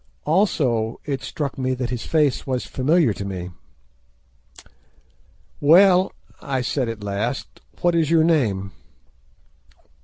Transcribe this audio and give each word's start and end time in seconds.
Also 0.25 0.99
it 1.05 1.21
struck 1.21 1.59
me 1.59 1.75
that 1.75 1.91
his 1.91 2.07
face 2.07 2.47
was 2.47 2.65
familiar 2.65 3.13
to 3.13 3.23
me. 3.23 3.51
"Well," 5.59 6.11
I 6.41 6.61
said 6.61 6.89
at 6.89 7.03
last, 7.03 7.61
"What 7.83 7.93
is 7.93 8.09
your 8.09 8.23
name?" 8.23 8.71